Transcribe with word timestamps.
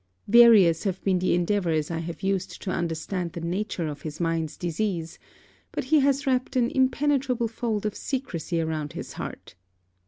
Various 0.27 0.83
have 0.85 0.99
been 1.03 1.19
the 1.19 1.35
endeavours 1.35 1.91
I 1.91 1.99
have 1.99 2.23
used 2.23 2.59
to 2.63 2.71
understand 2.71 3.33
the 3.33 3.39
nature 3.39 3.85
of 3.85 4.01
his 4.01 4.19
mind's 4.19 4.57
disease; 4.57 5.19
but 5.71 5.83
he 5.83 5.99
has 5.99 6.25
wrapped 6.25 6.55
an 6.55 6.71
impenetrable 6.71 7.47
fold 7.47 7.85
of 7.85 7.95
secresy 7.95 8.59
around 8.59 8.93
his 8.93 9.13
heart. 9.13 9.53